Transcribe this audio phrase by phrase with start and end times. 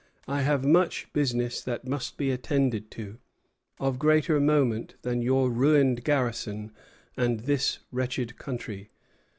[0.27, 3.19] I have much business that must be attended to,
[3.79, 6.71] of greater moment than your ruined garrison
[7.15, 8.89] and this wretched country.